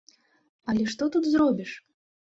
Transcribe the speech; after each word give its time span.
Але 0.73 0.87
што 0.93 1.03
тут 1.17 1.23
зробіш? 1.35 1.71